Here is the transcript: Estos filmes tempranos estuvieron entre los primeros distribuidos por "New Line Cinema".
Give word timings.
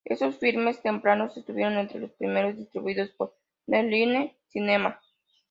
Estos 0.03 0.39
filmes 0.39 0.81
tempranos 0.81 1.37
estuvieron 1.37 1.77
entre 1.77 1.99
los 1.99 2.11
primeros 2.13 2.57
distribuidos 2.57 3.11
por 3.11 3.35
"New 3.67 3.83
Line 3.87 4.35
Cinema". 4.47 4.99